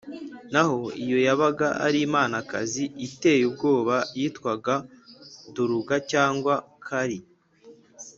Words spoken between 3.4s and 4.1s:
ubwoba,